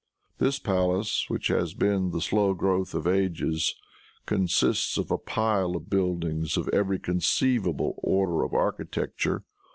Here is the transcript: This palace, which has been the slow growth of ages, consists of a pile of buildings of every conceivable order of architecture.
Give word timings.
This 0.39 0.57
palace, 0.57 1.25
which 1.29 1.49
has 1.49 1.75
been 1.75 2.09
the 2.09 2.21
slow 2.21 2.55
growth 2.55 2.95
of 2.95 3.05
ages, 3.05 3.75
consists 4.25 4.97
of 4.97 5.11
a 5.11 5.19
pile 5.19 5.75
of 5.75 5.91
buildings 5.91 6.57
of 6.57 6.67
every 6.69 6.97
conceivable 6.97 7.93
order 8.01 8.41
of 8.43 8.51
architecture. 8.51 9.43